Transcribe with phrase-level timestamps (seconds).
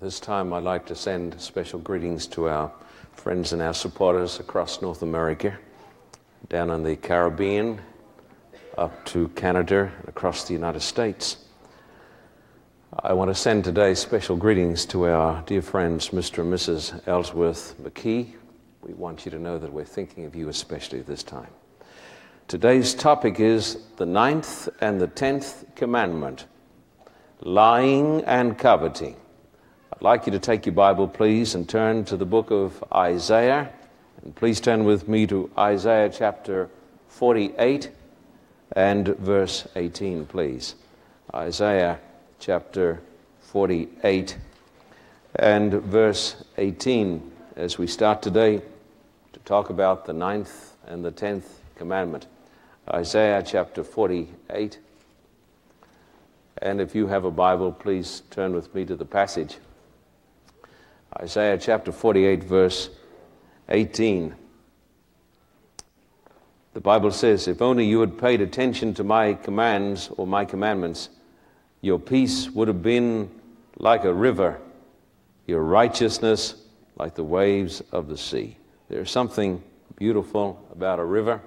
[0.00, 2.70] This time, I'd like to send special greetings to our
[3.14, 5.58] friends and our supporters across North America,
[6.48, 7.80] down in the Caribbean,
[8.76, 11.38] up to Canada, and across the United States.
[13.02, 16.42] I want to send today special greetings to our dear friends, Mr.
[16.42, 17.08] and Mrs.
[17.08, 18.34] Ellsworth McKee.
[18.82, 21.50] We want you to know that we're thinking of you especially this time.
[22.46, 26.46] Today's topic is the ninth and the tenth commandment
[27.40, 29.16] lying and coveting.
[29.98, 33.72] I'd like you to take your Bible, please, and turn to the book of Isaiah.
[34.22, 36.70] And please turn with me to Isaiah chapter
[37.08, 37.90] 48
[38.76, 40.76] and verse 18, please.
[41.34, 41.98] Isaiah
[42.38, 43.00] chapter
[43.40, 44.38] 48
[45.34, 48.62] and verse 18 as we start today
[49.32, 52.28] to talk about the ninth and the tenth commandment.
[52.88, 54.78] Isaiah chapter 48
[56.62, 59.56] and if you have a Bible, please turn with me to the passage.
[61.16, 62.90] Isaiah chapter 48, verse
[63.68, 64.34] 18.
[66.74, 71.08] The Bible says, If only you had paid attention to my commands or my commandments,
[71.80, 73.30] your peace would have been
[73.78, 74.60] like a river,
[75.46, 76.56] your righteousness
[76.96, 78.56] like the waves of the sea.
[78.88, 79.62] There's something
[79.96, 81.40] beautiful about a river.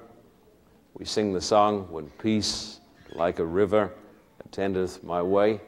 [0.96, 2.80] We sing the song, When peace
[3.14, 3.94] like a river
[4.44, 5.62] attendeth my way.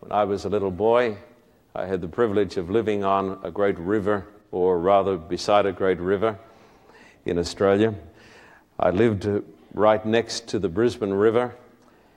[0.00, 1.16] When I was a little boy,
[1.74, 6.00] I had the privilege of living on a great river, or rather beside a great
[6.00, 6.36] river
[7.24, 7.94] in Australia.
[8.80, 9.28] I lived
[9.72, 11.54] right next to the Brisbane River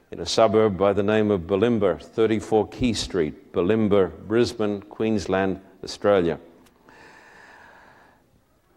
[0.09, 6.39] in a suburb by the name of Bulimba, 34 Key Street, Bulimba, Brisbane, Queensland, Australia.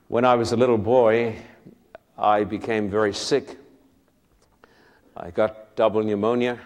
[0.08, 1.36] When I was a little boy,
[2.18, 3.56] I became very sick.
[5.16, 6.58] I got double pneumonia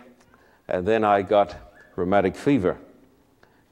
[0.67, 1.57] and then I got
[1.95, 2.77] rheumatic fever.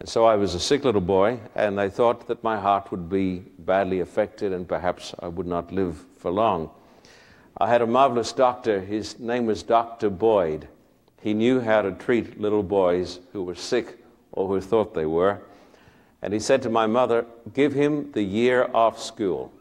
[0.00, 3.08] And so I was a sick little boy, and they thought that my heart would
[3.08, 6.70] be badly affected and perhaps I would not live for long.
[7.60, 8.80] I had a marvelous doctor.
[8.80, 10.10] His name was Dr.
[10.10, 10.68] Boyd.
[11.20, 13.98] He knew how to treat little boys who were sick
[14.30, 15.40] or who thought they were.
[16.22, 19.52] And he said to my mother, Give him the year off school.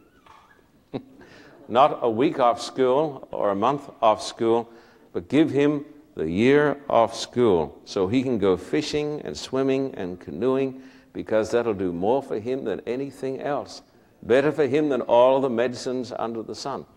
[1.68, 4.70] Not a week off school or a month off school,
[5.14, 5.86] but give him
[6.18, 10.82] the year off school so he can go fishing and swimming and canoeing
[11.14, 13.84] because that'll do more for him than anything else.
[14.24, 16.88] Better for him than all the medicines under the sun.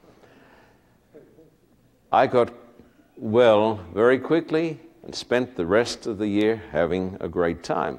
[2.11, 2.51] I got
[3.15, 7.99] well very quickly and spent the rest of the year having a great time.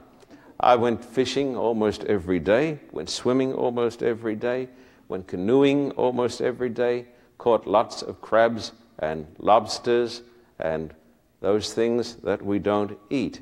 [0.59, 4.69] I went fishing almost every day, went swimming almost every day,
[5.07, 7.05] went canoeing almost every day,
[7.37, 10.23] caught lots of crabs and lobsters
[10.57, 10.95] and
[11.41, 13.41] those things that we don't eat.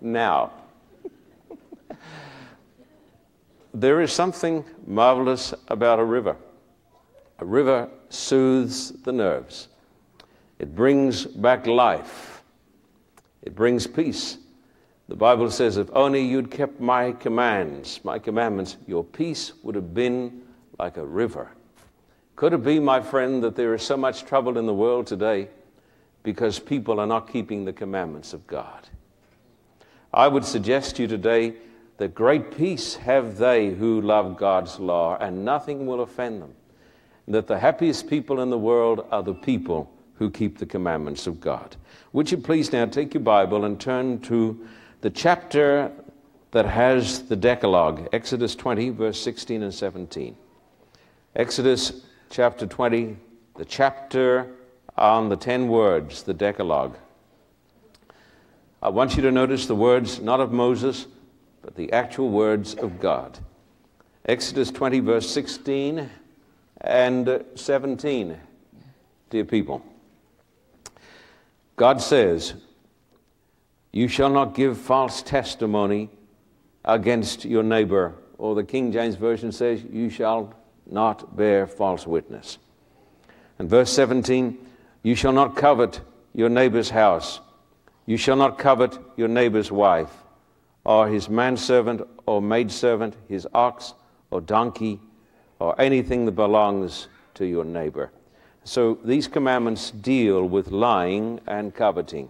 [0.00, 0.52] now,
[3.74, 6.36] there is something marvelous about a river.
[7.38, 9.68] A river soothes the nerves,
[10.58, 12.42] it brings back life,
[13.42, 14.38] it brings peace.
[15.08, 19.94] The Bible says, if only you'd kept my commands, my commandments, your peace would have
[19.94, 20.42] been
[20.78, 21.50] like a river
[22.36, 25.48] could it be, my friend, that there is so much trouble in the world today
[26.22, 28.88] because people are not keeping the commandments of God?
[30.12, 31.54] I would suggest to you today
[31.96, 36.54] that great peace have they who love God's law, and nothing will offend them.
[37.26, 41.40] That the happiest people in the world are the people who keep the commandments of
[41.40, 41.76] God.
[42.12, 44.66] Would you please now take your Bible and turn to
[45.00, 45.90] the chapter
[46.50, 50.36] that has the Decalogue, Exodus 20, verse 16 and 17.
[51.34, 53.16] Exodus chapter 20,
[53.56, 54.48] the chapter
[54.96, 56.96] on the 10 words, the Decalogue.
[58.82, 61.06] I want you to notice the words not of Moses,
[61.62, 63.38] but the actual words of God.
[64.26, 66.10] Exodus 20, verse 16
[66.80, 68.36] and 17,
[69.30, 69.84] dear people.
[71.76, 72.54] God says,
[73.92, 76.10] You shall not give false testimony
[76.84, 78.14] against your neighbor.
[78.38, 80.54] Or the King James Version says, You shall
[80.90, 82.58] not bear false witness.
[83.58, 84.58] And verse 17,
[85.02, 86.00] you shall not covet
[86.34, 87.40] your neighbor's house.
[88.06, 90.12] You shall not covet your neighbor's wife,
[90.84, 93.94] or his manservant or maidservant, his ox
[94.30, 95.00] or donkey,
[95.58, 98.10] or anything that belongs to your neighbor.
[98.64, 102.28] So these commandments deal with lying and coveting.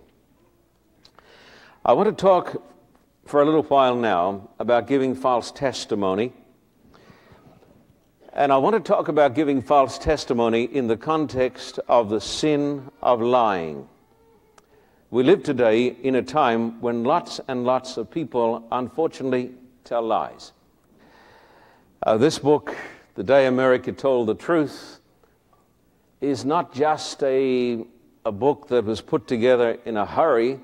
[1.84, 2.62] I want to talk
[3.24, 6.32] for a little while now about giving false testimony
[8.36, 12.90] and I want to talk about giving false testimony in the context of the sin
[13.00, 13.88] of lying.
[15.10, 19.54] We live today in a time when lots and lots of people, unfortunately,
[19.84, 20.52] tell lies.
[22.02, 22.76] Uh, this book,
[23.14, 25.00] The Day America Told the Truth,
[26.20, 27.86] is not just a,
[28.26, 30.60] a book that was put together in a hurry.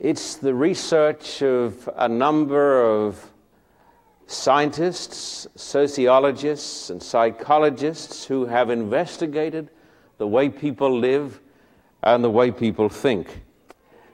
[0.00, 3.24] It's the research of a number of
[4.26, 9.70] scientists, sociologists, and psychologists who have investigated
[10.18, 11.40] the way people live
[12.02, 13.42] and the way people think.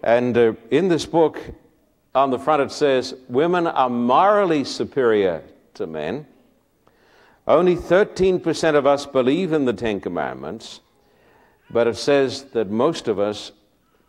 [0.02, 1.40] And uh, in this book,
[2.14, 5.42] on the front it says, Women are morally superior
[5.74, 6.26] to men.
[7.46, 10.80] Only 13% of us believe in the Ten Commandments,
[11.70, 13.52] but it says that most of us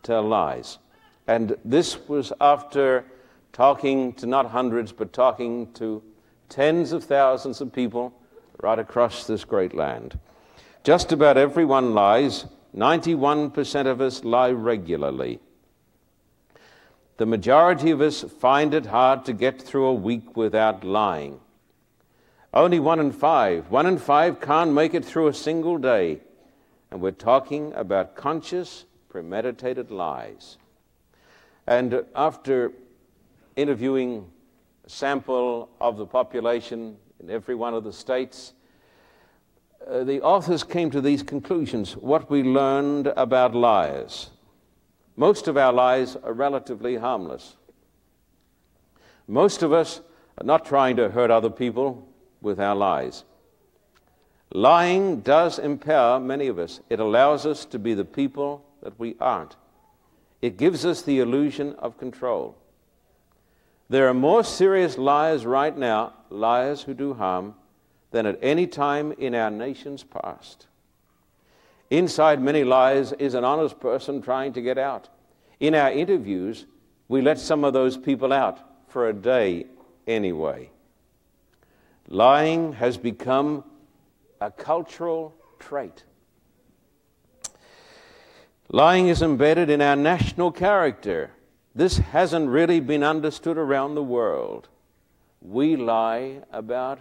[0.02, 0.78] tell lies.
[1.26, 3.04] And this was after
[3.52, 6.02] talking to not hundreds, but talking to
[6.48, 8.12] tens of thousands of people
[8.62, 10.18] right across this great land.
[10.84, 12.46] Just about everyone lies.
[12.76, 15.38] 91% of us lie regularly.
[17.18, 21.38] The majority of us find it hard to get through a week without lying.
[22.54, 26.20] Only one in five, one in five can't make it through a single day.
[26.90, 30.58] And we're talking about conscious, premeditated lies.
[31.66, 32.72] And after
[33.56, 34.30] interviewing
[34.84, 38.52] a sample of the population in every one of the states,
[39.88, 41.96] uh, the authors came to these conclusions.
[41.96, 44.30] What we learned about lies.
[45.16, 47.56] Most of our lies are relatively harmless.
[49.26, 50.00] Most of us
[50.38, 52.08] are not trying to hurt other people
[52.40, 53.24] with our lies.
[54.52, 59.16] Lying does empower many of us, it allows us to be the people that we
[59.20, 59.56] aren't.
[60.42, 62.56] It gives us the illusion of control.
[63.92, 67.54] There are more serious liars right now, liars who do harm,
[68.10, 70.66] than at any time in our nation's past.
[71.90, 75.10] Inside many lies is an honest person trying to get out.
[75.60, 76.64] In our interviews,
[77.08, 78.58] we let some of those people out
[78.88, 79.66] for a day
[80.06, 80.70] anyway.
[82.08, 83.62] Lying has become
[84.40, 86.02] a cultural trait.
[88.70, 91.32] Lying is embedded in our national character.
[91.74, 94.68] This hasn't really been understood around the world.
[95.40, 96.98] We lie about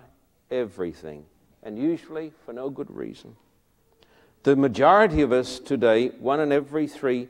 [0.50, 1.26] everything,
[1.62, 3.36] and usually for no good reason.
[4.44, 7.28] The majority of us today, one in every three,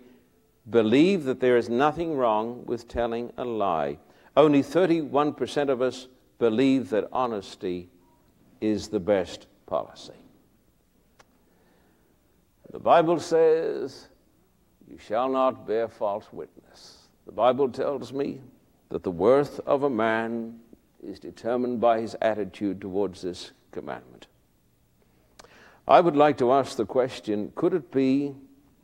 [0.70, 3.98] believe that there is nothing wrong with telling a lie.
[4.38, 6.08] Only 31% of us
[6.40, 7.90] believe that honesty
[8.62, 10.14] is the best policy.
[12.72, 14.08] The Bible says,
[14.90, 17.00] You shall not bear false witness.
[17.31, 18.42] The Bible tells me
[18.89, 20.60] that the worth of a man
[21.01, 24.28] is determined by his attitude towards this commandment.
[25.88, 28.36] I would like to ask the question could it be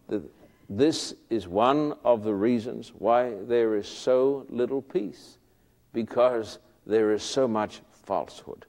[0.08, 0.24] that
[0.70, 5.40] this is one of the reasons why there is so little peace?
[5.92, 8.66] Because there is so much falsehood.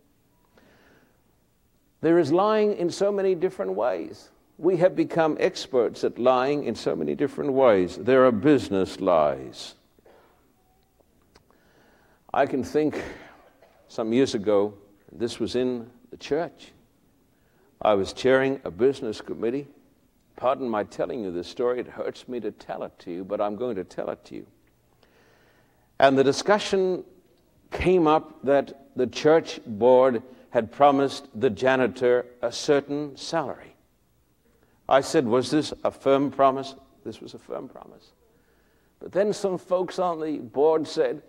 [2.01, 4.31] There is lying in so many different ways.
[4.59, 7.97] We have become experts at lying in so many different ways.
[7.97, 9.77] There are business lies.
[12.35, 13.01] I can think
[13.87, 14.75] some years ago,
[15.13, 16.73] this was in the church.
[17.81, 19.69] I was chairing a business committee.
[20.37, 23.41] Pardon my telling you this story, it hurts me to tell it to you, but
[23.41, 24.47] I'm going to tell it to you.
[26.01, 27.05] And the discussion
[27.71, 33.75] came up that the church board had promised the janitor a certain salary.
[34.89, 36.75] I said, Was this a firm promise?
[37.05, 38.13] This was a firm promise.
[39.01, 41.23] But then some folks on the board said,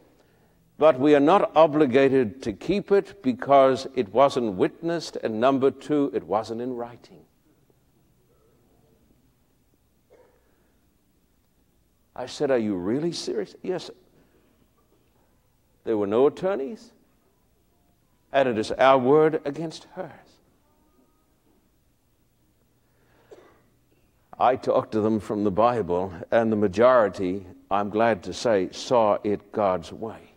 [0.80, 6.10] but we are not obligated to keep it because it wasn't witnessed, and number two,
[6.14, 7.20] it wasn't in writing.
[12.16, 13.56] I said, Are you really serious?
[13.62, 13.92] Yes.
[15.84, 16.94] There were no attorneys,
[18.32, 20.29] and it is our word against hers.
[24.40, 29.18] I talked to them from the Bible, and the majority, I'm glad to say, saw
[29.22, 30.32] it God's way.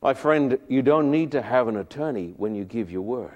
[0.00, 3.30] My friend, you don't need to have an attorney when you give your word.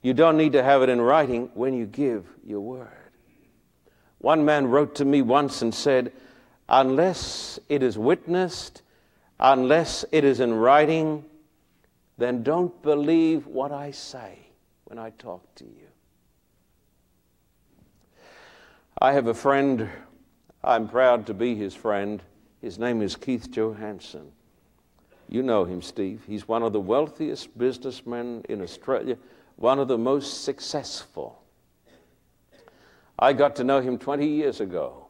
[0.00, 2.88] You don't need to have it in writing when you give your word.
[4.18, 6.12] One man wrote to me once and said,
[6.68, 8.82] Unless it is witnessed,
[9.40, 11.24] unless it is in writing,
[12.16, 14.44] then don't believe what I say
[14.94, 15.88] when I talk to you.
[19.02, 19.88] I have a friend,
[20.62, 22.22] I'm proud to be his friend.
[22.62, 24.30] His name is Keith Johansson.
[25.28, 26.22] You know him, Steve.
[26.28, 29.18] He's one of the wealthiest businessmen in Australia,
[29.56, 31.42] one of the most successful.
[33.18, 35.08] I got to know him 20 years ago.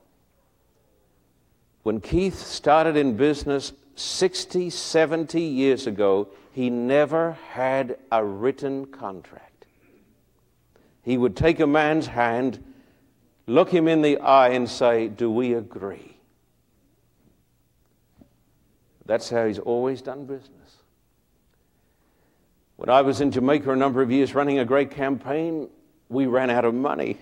[1.83, 9.54] When Keith started in business 60, 70 years ago, he never had a written contract.
[11.05, 12.65] He would take a man's hand,
[13.47, 16.17] look him in the eye, and say, Do we agree?
[19.07, 20.51] That's how he's always done business.
[22.77, 25.69] When I was in Jamaica a number of years running a great campaign,
[26.09, 27.19] we ran out of money.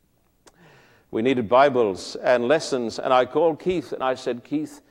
[1.10, 4.82] we needed Bibles and lessons, and I called Keith and I said, Keith,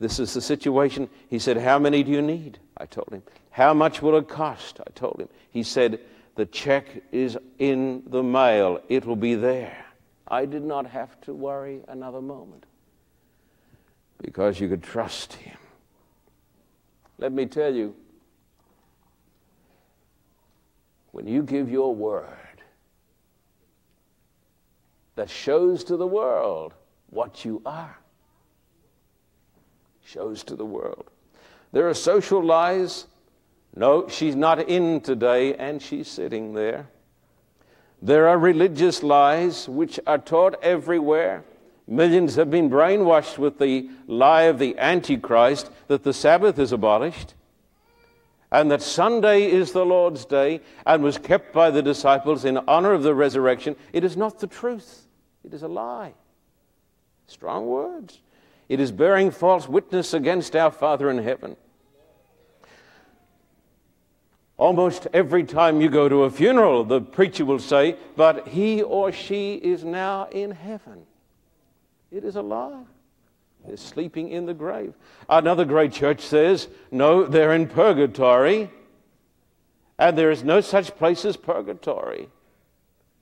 [0.00, 1.08] this is the situation.
[1.28, 2.58] He said, How many do you need?
[2.78, 3.22] I told him.
[3.50, 4.80] How much will it cost?
[4.80, 5.28] I told him.
[5.50, 6.00] He said,
[6.36, 9.84] The check is in the mail, it will be there.
[10.28, 12.64] I did not have to worry another moment
[14.22, 15.56] because you could trust him.
[17.18, 17.94] Let me tell you,
[21.12, 22.62] when you give your word
[25.14, 26.74] that shows to the world
[27.08, 27.98] what you are,
[30.04, 31.10] shows to the world.
[31.72, 33.06] There are social lies.
[33.76, 36.88] No, she's not in today, and she's sitting there.
[38.00, 41.44] There are religious lies which are taught everywhere.
[41.86, 47.34] Millions have been brainwashed with the lie of the Antichrist that the Sabbath is abolished
[48.50, 52.92] and that Sunday is the Lord's day and was kept by the disciples in honor
[52.92, 53.76] of the resurrection.
[53.92, 55.06] It is not the truth,
[55.44, 56.14] it is a lie.
[57.26, 58.20] Strong words.
[58.68, 61.56] It is bearing false witness against our Father in heaven.
[64.58, 69.12] Almost every time you go to a funeral, the preacher will say, But he or
[69.12, 71.02] she is now in heaven.
[72.10, 72.84] It is a lie.
[73.66, 74.94] They're sleeping in the grave.
[75.28, 78.70] Another great church says, No, they're in purgatory.
[79.98, 82.28] And there is no such place as purgatory.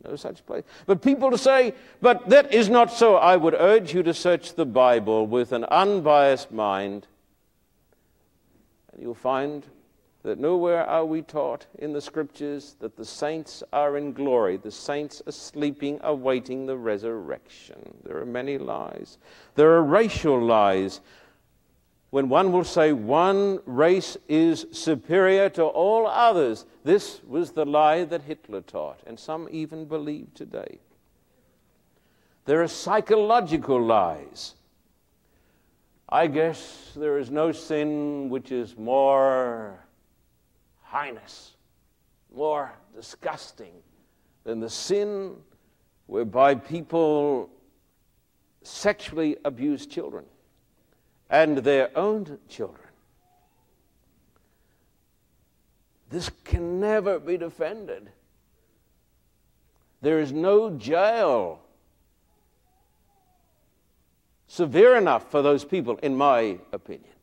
[0.05, 0.65] No such place.
[0.87, 3.17] But people say, but that is not so.
[3.17, 7.07] I would urge you to search the Bible with an unbiased mind,
[8.93, 9.65] and you'll find
[10.25, 14.57] that nowhere are we taught in the scriptures that the saints are in glory.
[14.57, 17.95] The saints are sleeping, awaiting the resurrection.
[18.05, 19.19] There are many lies.
[19.55, 21.03] There are racial lies.
[22.09, 28.05] When one will say one race is superior to all others, this was the lie
[28.05, 30.79] that Hitler taught, and some even believe today.
[32.47, 34.55] There are psychological lies.
[36.09, 39.84] I guess there is no sin which is more
[40.95, 41.55] heinous,
[42.35, 43.73] more disgusting
[44.45, 45.35] than the sin
[46.07, 47.51] whereby people
[48.63, 50.25] sexually abuse children
[51.31, 52.87] and their own children.
[56.11, 58.11] This can never be defended.
[60.01, 61.61] There is no jail
[64.47, 67.14] severe enough for those people, in my opinion.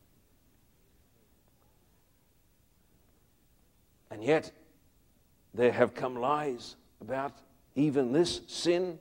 [4.22, 4.52] And yet,
[5.56, 7.34] there have come lies about
[7.74, 9.00] even this sin,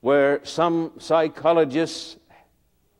[0.00, 2.16] where some psychologists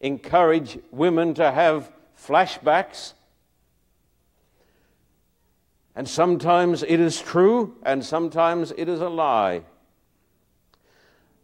[0.01, 3.13] encourage women to have flashbacks.
[5.95, 9.63] And sometimes it is true, and sometimes it is a lie.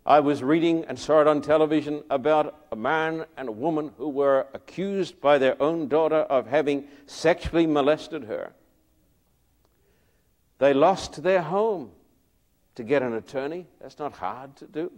[0.05, 4.09] I was reading and saw it on television about a man and a woman who
[4.09, 8.55] were accused by their own daughter of having sexually molested her.
[10.65, 11.91] They lost their home
[12.77, 13.67] to get an attorney.
[13.83, 14.91] That's not hard to do.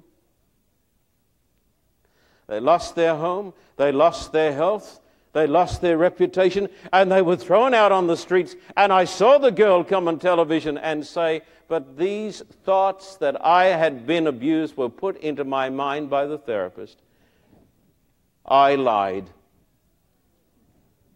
[2.47, 5.01] They lost their home, they lost their health,
[5.33, 8.55] they lost their reputation, and they were thrown out on the streets.
[8.77, 13.65] And I saw the girl come on television and say, But these thoughts that I
[13.65, 17.03] had been abused were put into my mind by the therapist.
[18.47, 19.29] I lied.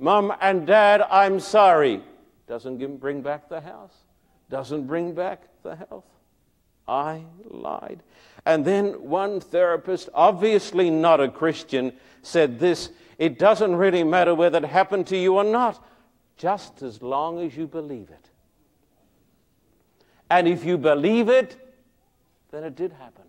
[0.00, 2.02] Mom and Dad, I'm sorry.
[2.48, 3.94] Doesn't bring back the house
[4.50, 6.04] doesn't bring back the health.
[6.86, 8.02] I lied.
[8.44, 11.92] And then one therapist, obviously not a Christian,
[12.22, 15.82] said this it doesn't really matter whether it happened to you or not,
[16.36, 18.30] just as long as you believe it.
[20.30, 21.56] And if you believe it,
[22.50, 23.24] then it did happen.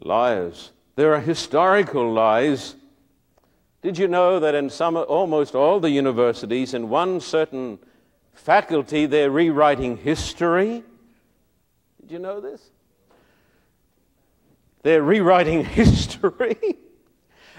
[0.00, 0.72] Liars.
[0.96, 2.74] There are historical lies.
[3.82, 7.78] Did you know that in some, almost all the universities, in one certain
[8.38, 10.82] faculty, they're rewriting history.
[12.00, 12.70] Did you know this?
[14.82, 16.56] They're rewriting history.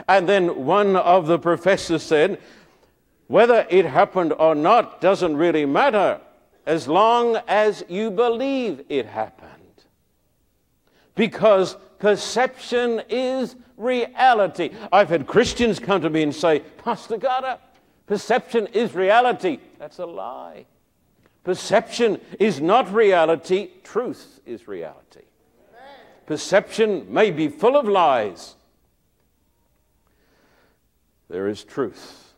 [0.07, 2.39] and then one of the professors said,
[3.27, 6.19] whether it happened or not doesn't really matter
[6.65, 9.49] as long as you believe it happened.
[11.15, 14.71] because perception is reality.
[14.91, 17.57] I've had Christians come to me and say, Pastor Carter,
[18.09, 19.59] perception is reality.
[19.77, 20.65] That's a lie.
[21.43, 25.21] Perception is not reality, truth is reality.
[26.25, 28.55] Perception may be full of lies.
[31.29, 32.33] There is truth.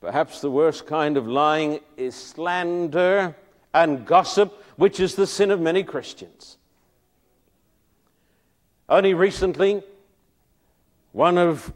[0.00, 3.36] Perhaps the worst kind of lying is slander
[3.72, 6.58] and gossip, which is the sin of many Christians.
[8.88, 9.84] Only recently,
[11.12, 11.72] one of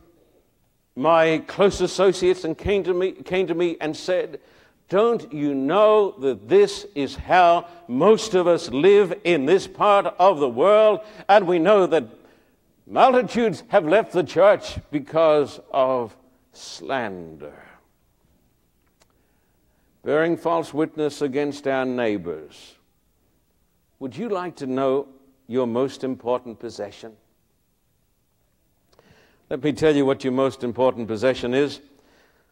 [0.99, 4.41] my close associates and came to me, came to me and said,
[4.89, 10.41] Don't you know that this is how most of us live in this part of
[10.41, 11.01] the world?
[11.29, 12.05] And we know that
[12.85, 16.17] multitudes have left the church because of
[16.53, 17.63] slander.
[20.05, 22.75] Bearing false witness against our neighbors.
[24.01, 25.07] Would you like to know
[25.47, 27.17] your most important possession?
[29.51, 31.81] Let me tell you what your most important possession is.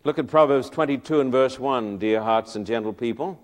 [0.05, 3.39] Look at Proverbs 22 and verse 1, dear hearts and gentle people.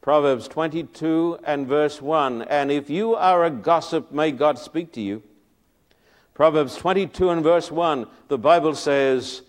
[0.00, 2.42] Proverbs 22 and verse 1.
[2.42, 5.20] And if you are a gossip, may God speak to you.
[6.34, 9.42] Proverbs 22 and verse 1, the Bible says,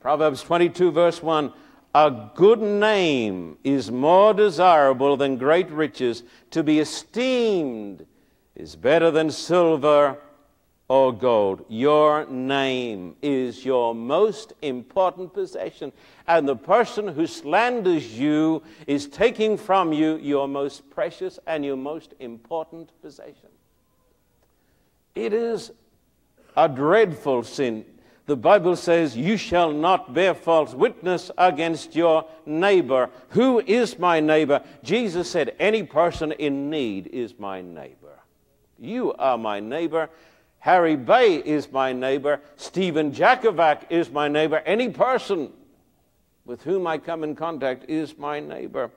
[0.00, 1.52] Proverbs 22, verse 1
[1.94, 6.22] A good name is more desirable than great riches.
[6.52, 8.06] To be esteemed
[8.54, 10.16] is better than silver
[10.88, 11.64] or gold.
[11.68, 15.92] Your name is your most important possession.
[16.26, 21.76] And the person who slanders you is taking from you your most precious and your
[21.76, 23.48] most important possession.
[25.14, 25.70] It is
[26.56, 27.84] a dreadful sin.
[28.26, 33.10] The Bible says, You shall not bear false witness against your neighbor.
[33.30, 34.62] Who is my neighbor?
[34.82, 38.18] Jesus said, Any person in need is my neighbor.
[38.78, 40.08] You are my neighbor.
[40.64, 42.40] Harry Bay is my neighbor.
[42.56, 44.62] Stephen Jakovac is my neighbor.
[44.64, 45.52] Any person
[46.46, 48.90] with whom I come in contact is my neighbor.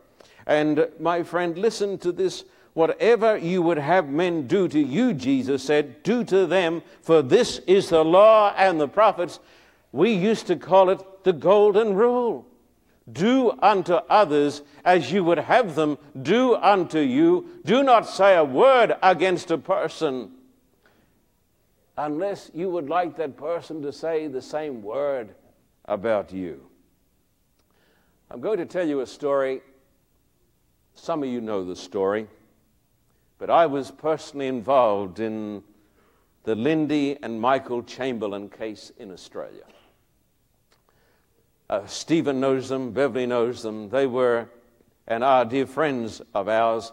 [0.46, 2.46] And my friend, listen to this.
[2.74, 7.60] Whatever you would have men do to you, Jesus said, do to them, for this
[7.68, 9.42] is the law and the prophets.
[9.92, 12.48] We used to call it the golden rule.
[13.12, 17.50] Do unto others as you would have them do unto you.
[17.65, 20.32] Do not say a word against a person
[21.98, 25.36] unless you would like that person to say the same word
[25.86, 26.62] about you.
[28.30, 29.62] I'm going to tell you a story.
[30.94, 32.28] Some of you know the story,
[33.38, 35.64] but I was personally involved in
[36.44, 39.64] the Lindy and Michael Chamberlain case in Australia.
[41.70, 43.90] Uh, Stephen knows them, Beverly knows them.
[43.90, 44.48] They were
[45.08, 46.92] and are dear friends of ours.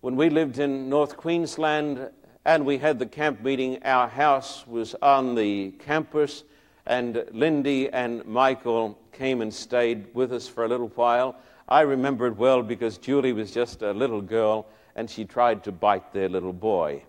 [0.00, 2.10] When we lived in North Queensland,
[2.44, 3.82] and we had the camp meeting.
[3.84, 6.44] Our house was on the campus,
[6.86, 11.36] and Lindy and Michael came and stayed with us for a little while.
[11.68, 15.72] I remember it well because Julie was just a little girl and she tried to
[15.72, 17.04] bite their little boy.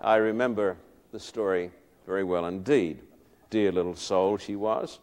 [0.00, 0.76] I remember
[1.10, 1.70] the story
[2.06, 3.00] very well indeed.
[3.48, 4.98] Dear little soul she was.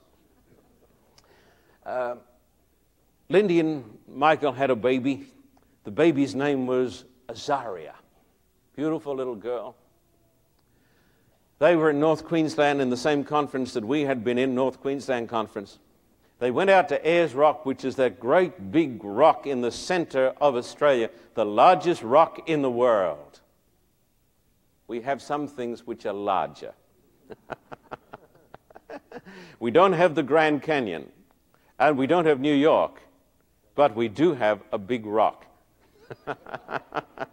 [1.84, 2.16] Uh,
[3.30, 5.26] Lindy and Michael had a baby.
[5.84, 7.94] The baby's name was Azaria.
[8.76, 9.76] Beautiful little girl.
[11.60, 14.82] They were in North Queensland in the same conference that we had been in, North
[14.82, 15.78] Queensland Conference.
[16.40, 20.34] They went out to Ayers Rock, which is that great big rock in the center
[20.42, 23.42] of Australia, the largest rock in the world.
[24.88, 26.74] We have some things which are larger.
[29.60, 31.12] we don't have the Grand Canyon,
[31.78, 33.02] and we don't have New York,
[33.76, 35.46] but we do have a big rock.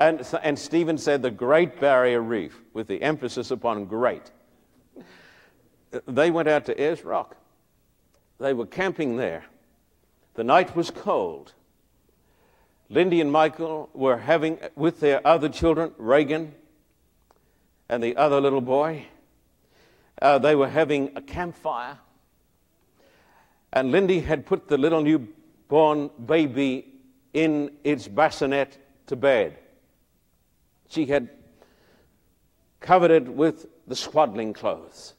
[0.00, 4.30] And, and Stephen said the Great Barrier Reef, with the emphasis upon great.
[6.06, 7.36] They went out to Ayers Rock.
[8.38, 9.44] They were camping there.
[10.34, 11.52] The night was cold.
[12.88, 16.54] Lindy and Michael were having, with their other children, Reagan
[17.90, 19.04] and the other little boy,
[20.22, 21.98] uh, they were having a campfire.
[23.70, 26.94] And Lindy had put the little newborn baby
[27.34, 29.58] in its bassinet to bed.
[30.90, 31.28] She had
[32.80, 35.14] covered it with the swaddling clothes.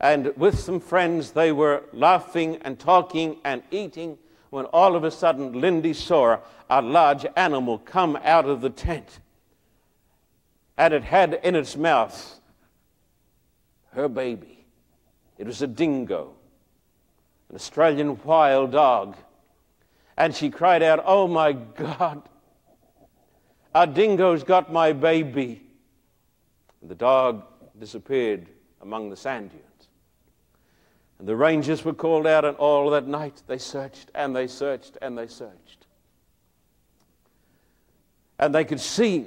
[0.00, 4.18] And with some friends, they were laughing and talking and eating
[4.50, 9.20] when all of a sudden Lindy saw a large animal come out of the tent.
[10.76, 12.40] And it had in its mouth
[13.92, 14.66] her baby.
[15.38, 16.34] It was a dingo,
[17.50, 19.16] an Australian wild dog.
[20.16, 22.28] And she cried out, Oh my God,
[23.76, 25.60] A dingo's got my baby.
[26.80, 27.42] And the dog
[27.78, 28.48] disappeared
[28.80, 29.88] among the sand dunes.
[31.18, 34.96] And the rangers were called out, and all that night they searched and they searched
[35.02, 35.86] and they searched.
[38.38, 39.26] And they could see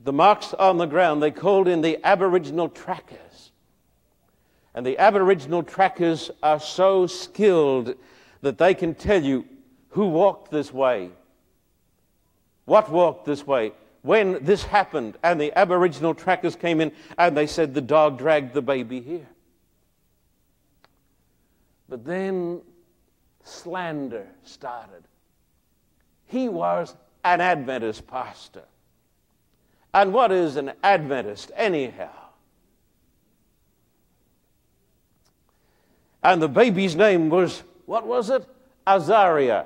[0.00, 1.22] the marks on the ground.
[1.22, 3.52] They called in the Aboriginal trackers.
[4.74, 7.94] And the Aboriginal trackers are so skilled
[8.42, 9.46] that they can tell you
[9.88, 11.12] who walked this way,
[12.68, 15.16] what walked this way, when this happened.
[15.22, 19.26] And the Aboriginal trackers came in and they said the dog dragged the baby here.
[21.88, 22.60] But then
[23.42, 25.04] slander started.
[26.26, 28.64] He was an Adventist pastor.
[29.94, 32.10] And what is an Adventist, anyhow?
[36.22, 38.44] And the baby's name was, what was it?
[38.86, 39.64] Azaria.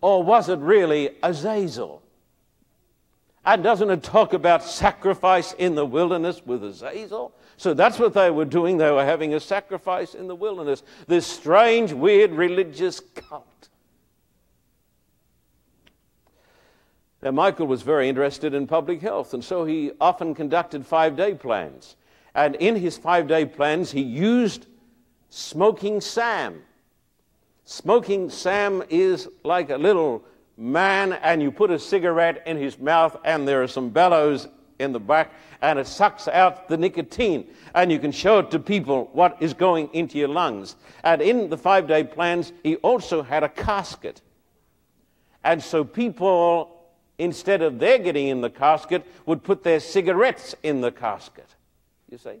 [0.00, 2.02] Or was it really Azazel?
[3.44, 7.32] And doesn't it talk about sacrifice in the wilderness with Azazel?
[7.56, 8.76] So that's what they were doing.
[8.76, 10.82] They were having a sacrifice in the wilderness.
[11.06, 13.68] This strange, weird religious cult.
[17.22, 21.34] Now, Michael was very interested in public health, and so he often conducted five day
[21.34, 21.96] plans.
[22.34, 24.66] And in his five day plans, he used
[25.30, 26.62] smoking Sam.
[27.68, 30.22] Smoking Sam is like a little
[30.56, 34.46] man, and you put a cigarette in his mouth, and there are some bellows
[34.78, 37.44] in the back, and it sucks out the nicotine.
[37.74, 40.76] And you can show it to people what is going into your lungs.
[41.02, 44.22] And in the five day plans, he also had a casket.
[45.42, 46.84] And so people,
[47.18, 51.48] instead of their getting in the casket, would put their cigarettes in the casket.
[52.08, 52.36] You see?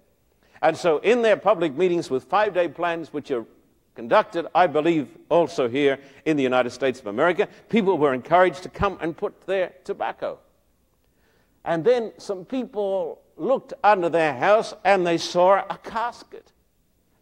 [0.62, 3.44] And so in their public meetings with five day plans, which are
[3.96, 8.68] conducted, I believe, also here in the United States of America, people were encouraged to
[8.68, 10.38] come and put their tobacco
[11.66, 16.52] and then some people looked under their house and they saw a casket,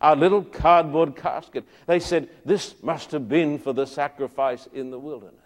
[0.02, 1.64] a little cardboard casket.
[1.86, 5.40] They said, This must have been for the sacrifice in the wilderness.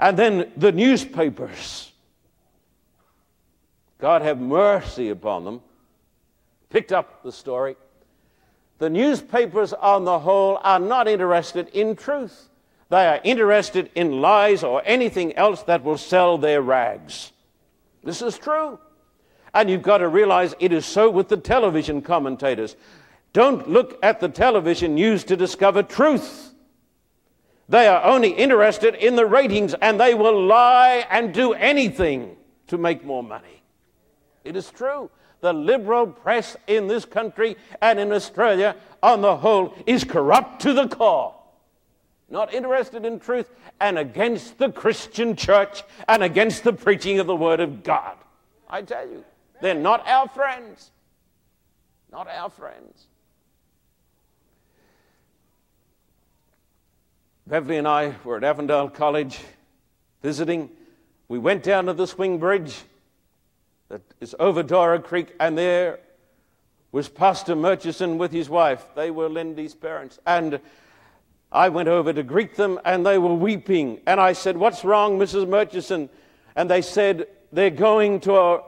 [0.00, 1.92] And then the newspapers,
[3.98, 5.60] God have mercy upon them,
[6.70, 7.76] picked up the story.
[8.78, 12.48] The newspapers, on the whole, are not interested in truth.
[12.90, 17.32] They are interested in lies or anything else that will sell their rags.
[18.02, 18.78] This is true.
[19.52, 22.76] And you've got to realize it is so with the television commentators.
[23.32, 26.54] Don't look at the television news to discover truth.
[27.68, 32.36] They are only interested in the ratings and they will lie and do anything
[32.68, 33.62] to make more money.
[34.44, 35.10] It is true.
[35.40, 40.72] The liberal press in this country and in Australia, on the whole, is corrupt to
[40.72, 41.34] the core
[42.30, 47.36] not interested in truth, and against the Christian church and against the preaching of the
[47.36, 48.16] Word of God.
[48.68, 49.24] I tell you,
[49.60, 50.90] they're not our friends.
[52.12, 53.06] Not our friends.
[57.46, 59.40] Beverly and I were at Avondale College
[60.22, 60.68] visiting.
[61.28, 62.76] We went down to the swing bridge
[63.88, 66.00] that is over Dora Creek, and there
[66.92, 68.84] was Pastor Murchison with his wife.
[68.94, 70.18] They were Lindy's parents.
[70.26, 70.60] And
[71.50, 74.00] I went over to greet them and they were weeping.
[74.06, 75.48] And I said, What's wrong, Mrs.
[75.48, 76.08] Murchison?
[76.56, 78.62] And they said, They're going to uh,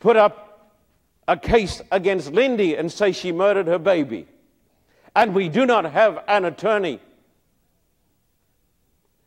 [0.00, 0.72] put up
[1.28, 4.26] a case against Lindy and say she murdered her baby.
[5.14, 7.00] And we do not have an attorney.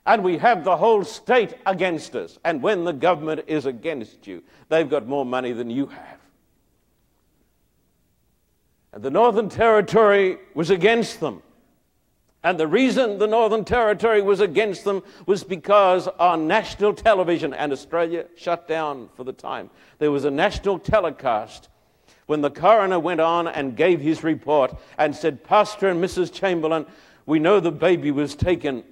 [0.05, 2.37] And we have the whole state against us.
[2.43, 6.19] And when the government is against you, they've got more money than you have.
[8.93, 11.41] And the Northern Territory was against them.
[12.43, 17.71] And the reason the Northern Territory was against them was because on national television, and
[17.71, 21.69] Australia shut down for the time, there was a national telecast
[22.27, 26.31] when the coroner went on and gave his report and said, Pastor and Mrs.
[26.31, 26.85] Chamberlain,
[27.25, 28.83] we know the baby was taken.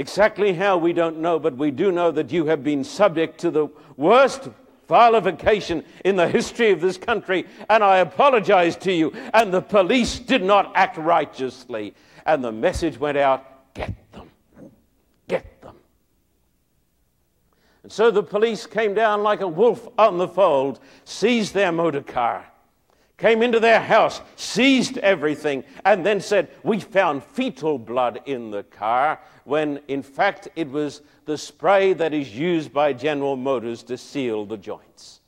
[0.00, 3.50] Exactly how we don't know, but we do know that you have been subject to
[3.50, 4.48] the worst
[4.88, 9.12] violation in the history of this country, and I apologize to you.
[9.34, 11.92] And the police did not act righteously
[12.24, 14.30] and the message went out get them,
[15.28, 15.76] get them.
[17.82, 22.02] And so the police came down like a wolf on the fold, seized their motor
[22.02, 22.49] car,
[23.20, 28.64] came into their house, seized everything, and then said, We found fetal blood in the
[28.64, 33.96] car, when in fact it was the spray that is used by General Motors to
[33.96, 35.20] seal the joints.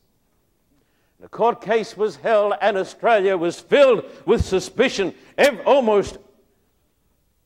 [1.20, 5.14] The court case was held, and Australia was filled with suspicion.
[5.64, 6.18] Almost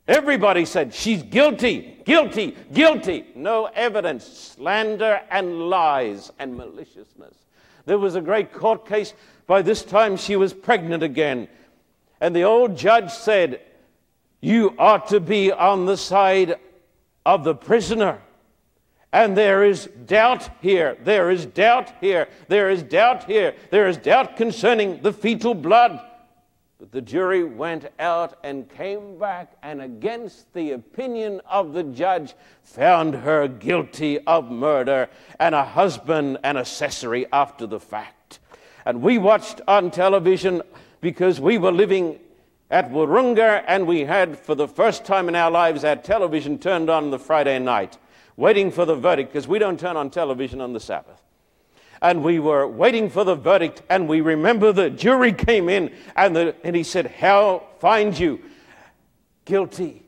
[0.08, 3.26] Everybody said, She's guilty, guilty, guilty.
[3.34, 7.34] No evidence, slander and lies and maliciousness.
[7.86, 9.14] There was a great court case.
[9.46, 11.48] By this time, she was pregnant again.
[12.20, 13.60] And the old judge said,
[14.40, 16.56] You ought to be on the side
[17.24, 18.20] of the prisoner.
[19.12, 20.96] And there is doubt here.
[21.02, 22.28] There is doubt here.
[22.48, 23.54] There is doubt here.
[23.70, 26.00] There is doubt concerning the fetal blood.
[26.78, 32.34] But the jury went out and came back, and against the opinion of the judge,
[32.62, 35.08] found her guilty of murder
[35.40, 38.15] and a husband and accessory after the fact.
[38.86, 40.62] And we watched on television
[41.00, 42.20] because we were living
[42.70, 46.88] at Wahroonga, and we had, for the first time in our lives, our television turned
[46.88, 47.98] on the Friday night,
[48.36, 51.20] waiting for the verdict, because we don't turn on television on the Sabbath.
[52.00, 56.36] And we were waiting for the verdict, and we remember the jury came in, and,
[56.36, 58.40] the, and he said, Hell find you?
[59.44, 60.04] Guilty.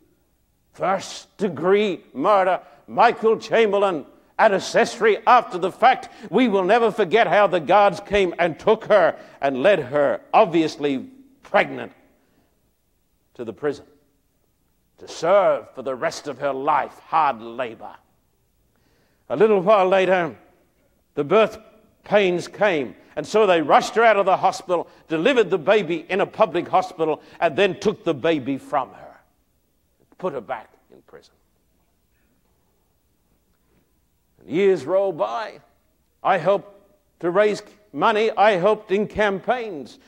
[0.73, 2.61] First degree murder.
[2.87, 4.07] Michael Chamberlain,
[4.38, 6.09] an accessory after the fact.
[6.31, 11.09] We will never forget how the guards came and took her and led her, obviously
[11.42, 11.92] pregnant,
[13.35, 13.85] to the prison
[14.98, 17.94] to serve for the rest of her life hard labor.
[19.29, 20.37] A little while later,
[21.14, 21.59] the birth
[22.05, 26.20] pains came, and so they rushed her out of the hospital, delivered the baby in
[26.20, 29.16] a public hospital, and then took the baby from her,
[30.18, 31.35] put her back in prison.
[34.40, 35.61] And years roll by.
[36.22, 36.74] I helped
[37.20, 39.98] to raise money, I helped in campaigns.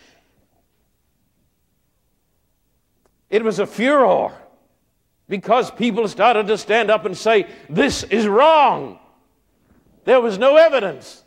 [3.29, 4.33] It was a furor
[5.29, 8.99] because people started to stand up and say, This is wrong.
[10.05, 11.23] There was no evidence.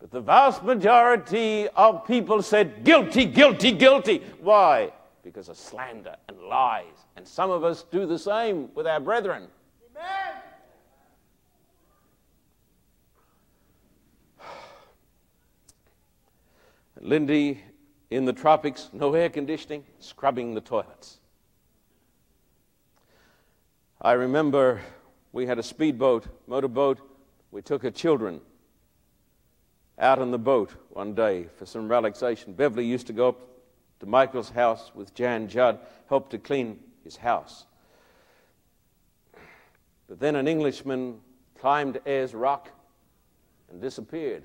[0.00, 4.22] But the vast majority of people said, Guilty, guilty, guilty.
[4.40, 4.92] Why?
[5.22, 6.84] Because of slander and lies.
[7.16, 9.48] And some of us do the same with our brethren.
[17.04, 17.62] Lindy
[18.10, 21.18] in the tropics, no air conditioning, scrubbing the toilets.
[24.00, 24.80] I remember
[25.30, 26.98] we had a speedboat, motorboat.
[27.50, 28.40] We took her children
[29.98, 32.54] out on the boat one day for some relaxation.
[32.54, 33.40] Beverly used to go up
[34.00, 37.66] to Michael's house with Jan Judd, help to clean his house.
[40.08, 41.20] But then an Englishman
[41.58, 42.70] climbed Ayers Rock
[43.70, 44.44] and disappeared.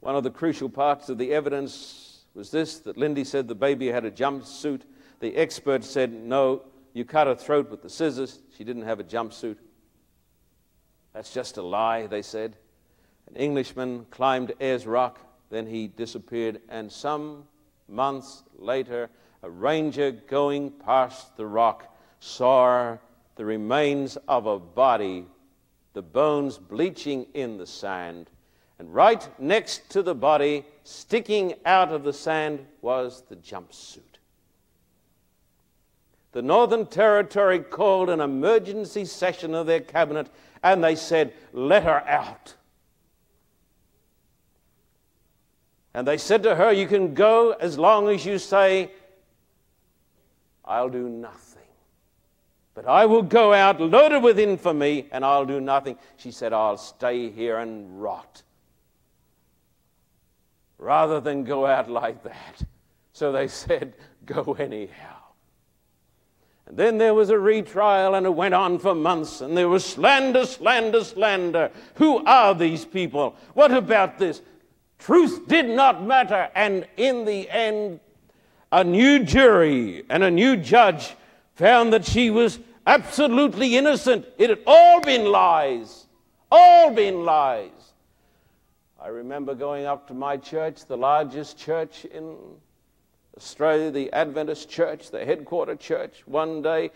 [0.00, 3.88] One of the crucial parts of the evidence was this that Lindy said the baby
[3.88, 4.82] had a jumpsuit.
[5.20, 6.62] The expert said, no,
[6.94, 8.40] you cut her throat with the scissors.
[8.56, 9.56] She didn't have a jumpsuit.
[11.12, 12.56] That's just a lie, they said.
[13.28, 15.18] An Englishman climbed Ayers Rock,
[15.50, 17.44] then he disappeared, and some
[17.88, 19.10] months later,
[19.42, 22.96] a ranger going past the rock saw
[23.36, 25.26] the remains of a body,
[25.92, 28.30] the bones bleaching in the sand
[28.80, 34.00] and right next to the body, sticking out of the sand, was the jumpsuit.
[36.32, 40.30] The Northern Territory called an emergency session of their cabinet
[40.62, 42.54] and they said, Let her out.
[45.92, 48.90] And they said to her, You can go as long as you say,
[50.64, 51.68] I'll do nothing.
[52.72, 55.98] But I will go out loaded with infamy and I'll do nothing.
[56.16, 58.42] She said, I'll stay here and rot
[60.80, 62.62] rather than go out like that.
[63.12, 65.16] So they said, Go anyhow.
[66.66, 69.84] And then there was a retrial, and it went on for months, and there was
[69.84, 71.70] slander, slander, slander.
[71.94, 73.34] Who are these people?
[73.54, 74.40] What about this?
[74.98, 78.00] Truth did not matter, and in the end,
[78.70, 81.16] a new jury and a new judge
[81.54, 84.26] found that she was absolutely innocent.
[84.38, 86.06] It had all been lies,
[86.52, 87.79] all been lies.
[89.02, 92.36] I remember going up to my church, the largest church in
[93.34, 96.90] Australia, the Adventist church, the headquarter church, one day.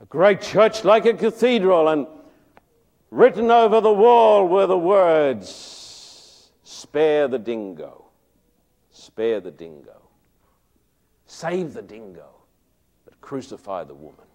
[0.00, 2.08] A great church like a cathedral, and
[3.12, 8.06] written over the wall were the words Spare the dingo,
[8.90, 10.00] spare the dingo,
[11.26, 12.30] save the dingo,
[13.04, 14.26] but crucify the woman.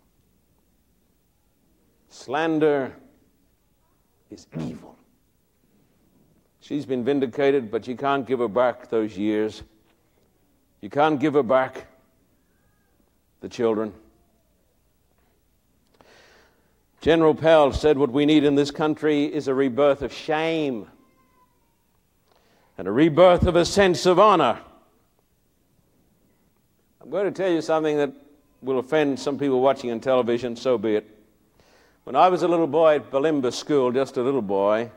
[2.07, 2.95] Slander
[4.29, 4.95] is evil.
[6.67, 9.61] She's been vindicated, but you can't give her back those years.
[10.81, 11.85] You can't give her back
[13.41, 13.93] the children.
[17.01, 20.87] General Powell said what we need in this country is a rebirth of shame
[22.79, 24.59] and a rebirth of a sense of honor.
[26.99, 28.11] I'm going to tell you something that
[28.63, 31.07] will offend some people watching on television, so be it.
[32.05, 34.89] When I was a little boy at Bulimba School, just a little boy,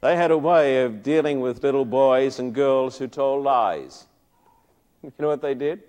[0.00, 4.06] they had a way of dealing with little boys and girls who told lies.
[5.02, 5.82] You know what they did?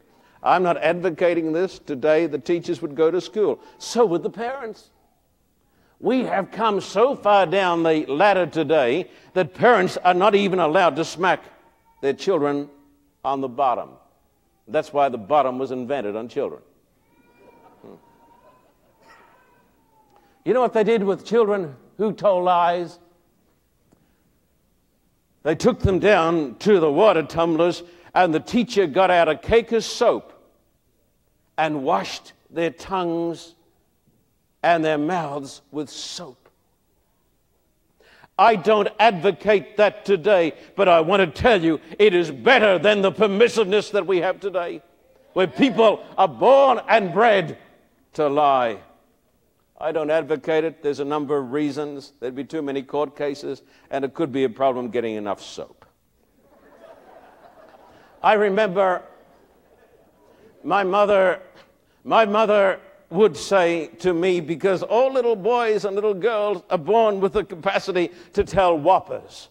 [0.43, 1.79] I'm not advocating this.
[1.79, 3.59] Today, the teachers would go to school.
[3.79, 4.91] So would the parents.
[5.99, 10.95] We have come so far down the ladder today that parents are not even allowed
[10.97, 11.43] to smack
[12.01, 12.69] their children
[13.25, 13.89] on the bottom.
[14.67, 16.61] That's why the bottom was invented on children.
[17.81, 17.93] Hmm.
[20.45, 22.99] You know what they did with children who told lies?
[25.47, 27.81] They took them down to the water tumblers,
[28.13, 30.33] and the teacher got out a cake of soap
[31.57, 33.55] and washed their tongues
[34.61, 36.49] and their mouths with soap.
[38.37, 43.01] I don't advocate that today, but I want to tell you it is better than
[43.01, 44.81] the permissiveness that we have today,
[45.31, 47.57] where people are born and bred
[48.15, 48.79] to lie.
[49.79, 50.81] I don't advocate it.
[50.81, 52.13] There's a number of reasons.
[52.19, 53.61] There'd be too many court cases,
[53.91, 55.85] and it could be a problem getting enough soap.
[58.23, 59.03] I remember
[60.63, 61.39] my mother,
[62.03, 62.79] my mother
[63.11, 67.43] would say to me, because all little boys and little girls are born with the
[67.43, 69.49] capacity to tell whoppers.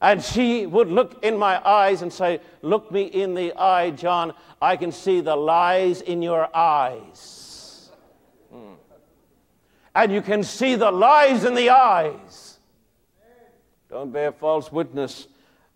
[0.00, 4.32] And she would look in my eyes and say, Look me in the eye, John.
[4.62, 7.39] I can see the lies in your eyes.
[9.94, 12.58] And you can see the lies in the eyes.
[13.88, 15.26] Don't bear false witness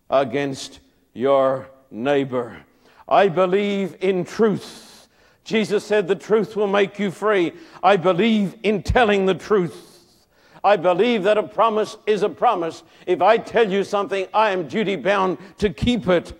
[0.09, 0.79] against
[1.13, 2.61] your neighbor.
[3.07, 5.07] I believe in truth.
[5.43, 7.53] Jesus said, The truth will make you free.
[7.83, 9.91] I believe in telling the truth.
[10.63, 12.83] I believe that a promise is a promise.
[13.05, 16.33] If I tell you something, I am duty bound to keep it.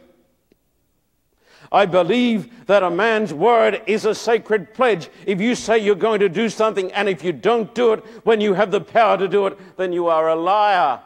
[1.76, 5.10] I believe that a man's word is a sacred pledge.
[5.26, 8.40] If you say you're going to do something and if you don't do it when
[8.40, 11.02] you have the power to do it, then you are a liar.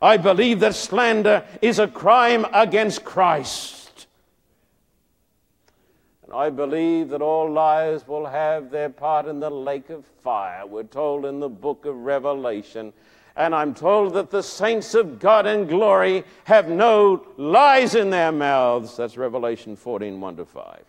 [0.00, 4.06] I believe that slander is a crime against Christ.
[6.22, 10.64] And I believe that all liars will have their part in the lake of fire.
[10.64, 12.92] We're told in the book of Revelation.
[13.36, 18.32] And I'm told that the saints of God in glory have no lies in their
[18.32, 18.96] mouths.
[18.96, 20.84] That's Revelation 14 1 to 5.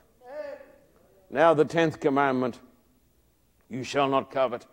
[1.29, 2.59] Now, the 10th commandment
[3.69, 4.65] you shall not covet.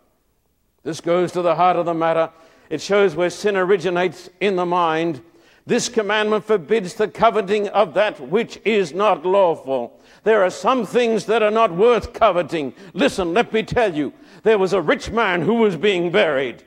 [0.83, 2.29] This goes to the heart of the matter.
[2.69, 5.21] It shows where sin originates in the mind.
[5.65, 9.99] This commandment forbids the coveting of that which is not lawful.
[10.23, 12.73] There are some things that are not worth coveting.
[12.93, 14.13] Listen, let me tell you.
[14.43, 16.63] There was a rich man who was being buried.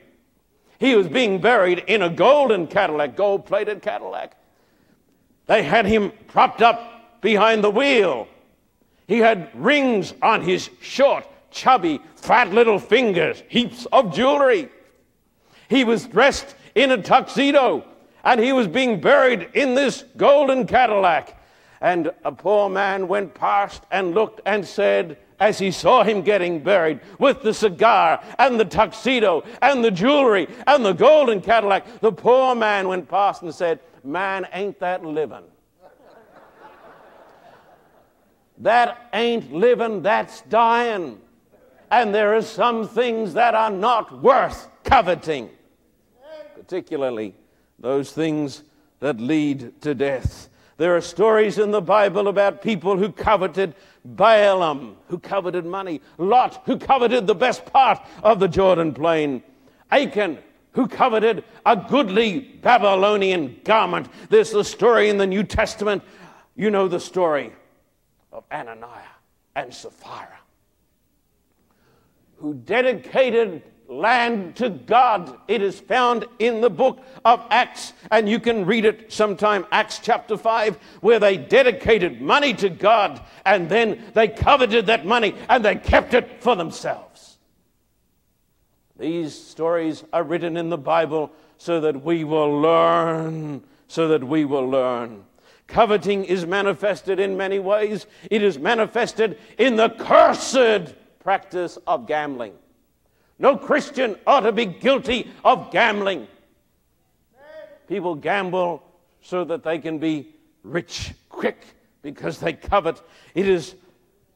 [0.79, 4.35] He was being buried in a golden Cadillac, gold plated Cadillac.
[5.45, 8.27] They had him propped up behind the wheel.
[9.07, 14.69] He had rings on his short, chubby, fat little fingers, heaps of jewelry.
[15.67, 17.83] He was dressed in a tuxedo
[18.23, 21.35] and he was being buried in this golden Cadillac.
[21.81, 26.59] And a poor man went past and looked and said, as he saw him getting
[26.61, 32.11] buried with the cigar and the tuxedo and the jewelry and the golden Cadillac, the
[32.11, 35.43] poor man went past and said, Man, ain't that living?
[38.59, 41.19] that ain't living, that's dying.
[41.91, 45.49] And there are some things that are not worth coveting,
[46.55, 47.33] particularly
[47.79, 48.63] those things
[48.99, 50.49] that lead to death.
[50.77, 56.63] There are stories in the Bible about people who coveted Balaam, who coveted money, Lot,
[56.65, 59.43] who coveted the best part of the Jordan plain,
[59.91, 60.39] Achan,
[60.71, 64.07] who coveted a goodly Babylonian garment.
[64.29, 66.03] There's the story in the New Testament.
[66.55, 67.53] You know the story
[68.31, 69.05] of Ananias
[69.55, 70.39] and Sapphira,
[72.37, 75.35] who dedicated land to God.
[75.47, 79.99] It is found in the book of Acts, and you can read it sometime, Acts
[79.99, 85.65] chapter 5, where they dedicated money to God and then they coveted that money and
[85.65, 87.39] they kept it for themselves.
[88.97, 94.45] These stories are written in the Bible so that we will learn, so that we
[94.45, 95.23] will learn.
[95.67, 98.07] Coveting is manifested in many ways.
[98.29, 102.53] It is manifested in the cursed practice of gambling.
[103.39, 106.27] No Christian ought to be guilty of gambling.
[107.87, 108.83] People gamble
[109.21, 111.65] so that they can be rich quick
[112.01, 113.01] because they covet.
[113.33, 113.75] It is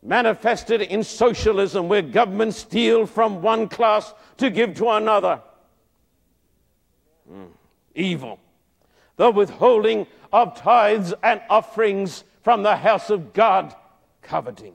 [0.01, 5.41] manifested in socialism where governments steal from one class to give to another.
[7.31, 7.47] Mm.
[7.95, 8.39] Evil.
[9.15, 13.75] the withholding of tithes and offerings from the house of God,
[14.23, 14.73] coveting.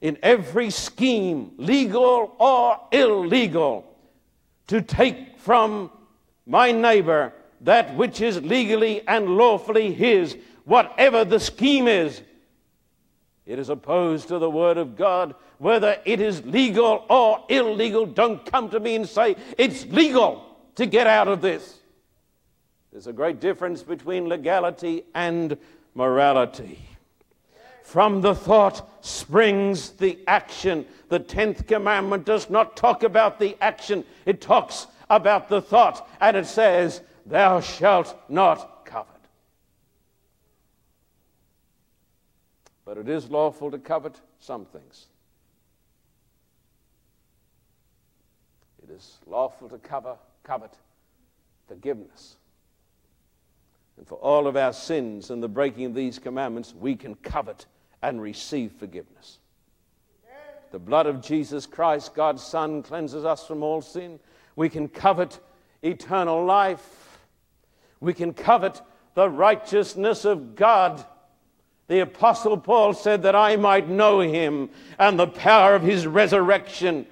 [0.00, 3.84] In every scheme, legal or illegal,
[4.66, 5.90] to take from
[6.46, 7.32] my neighbor
[7.62, 12.22] that which is legally and lawfully his, whatever the scheme is.
[13.46, 15.34] It is opposed to the Word of God.
[15.58, 20.44] Whether it is legal or illegal, don't come to me and say it's legal
[20.74, 21.80] to get out of this.
[22.92, 25.56] There's a great difference between legality and
[25.94, 26.78] morality.
[27.86, 30.84] From the thought springs the action.
[31.08, 36.36] The tenth commandment does not talk about the action, it talks about the thought, and
[36.36, 39.06] it says, Thou shalt not covet.
[42.84, 45.06] But it is lawful to covet some things.
[48.82, 50.74] It is lawful to cover, covet
[51.68, 52.34] forgiveness.
[53.96, 57.64] And for all of our sins and the breaking of these commandments, we can covet
[58.02, 59.38] and receive forgiveness.
[60.72, 64.18] The blood of Jesus Christ, God's Son, cleanses us from all sin.
[64.56, 65.38] We can covet
[65.82, 67.18] eternal life.
[68.00, 68.82] We can covet
[69.14, 71.04] the righteousness of God.
[71.88, 77.06] The Apostle Paul said that I might know him and the power of his resurrection,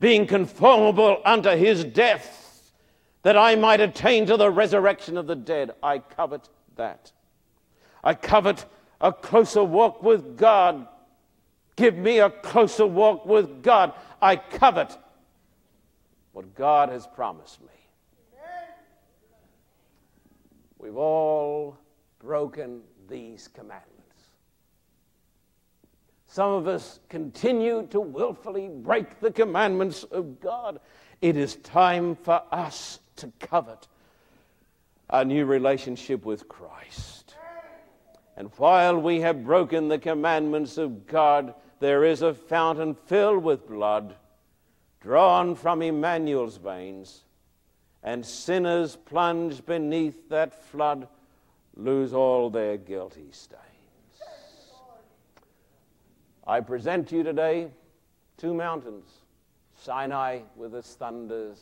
[0.00, 2.72] being conformable unto his death,
[3.22, 5.72] that I might attain to the resurrection of the dead.
[5.82, 7.10] I covet that.
[8.02, 8.64] I covet
[9.04, 10.88] a closer walk with God.
[11.76, 13.92] Give me a closer walk with God.
[14.20, 14.96] I covet
[16.32, 17.68] what God has promised me.
[20.78, 21.78] We've all
[22.18, 23.90] broken these commandments.
[26.26, 30.80] Some of us continue to willfully break the commandments of God.
[31.20, 33.86] It is time for us to covet
[35.10, 37.23] a new relationship with Christ.
[38.36, 43.68] And while we have broken the commandments of God, there is a fountain filled with
[43.68, 44.14] blood
[45.00, 47.24] drawn from Emmanuel's veins,
[48.02, 51.06] and sinners plunged beneath that flood
[51.76, 53.60] lose all their guilty stains.
[56.46, 57.68] I present to you today
[58.38, 59.10] two mountains
[59.76, 61.58] Sinai with its thunders,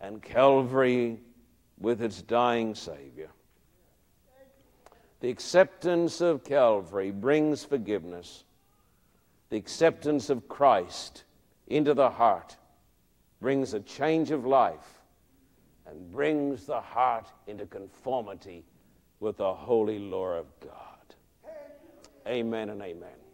[0.00, 1.18] and Calvary
[1.78, 3.30] with its dying Savior.
[5.20, 8.44] The acceptance of Calvary brings forgiveness.
[9.48, 11.24] The acceptance of Christ
[11.66, 12.56] into the heart
[13.40, 15.00] brings a change of life
[15.86, 18.64] and brings the heart into conformity
[19.20, 20.70] with the holy law of God.
[22.26, 23.25] Amen and amen.